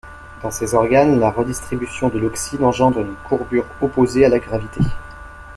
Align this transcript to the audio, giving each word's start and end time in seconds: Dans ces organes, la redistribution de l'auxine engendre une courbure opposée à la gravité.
Dans 0.41 0.49
ces 0.49 0.73
organes, 0.73 1.19
la 1.19 1.29
redistribution 1.29 2.09
de 2.09 2.17
l'auxine 2.17 2.63
engendre 2.63 3.01
une 3.01 3.13
courbure 3.29 3.67
opposée 3.81 4.25
à 4.25 4.29
la 4.29 4.39
gravité. 4.39 4.81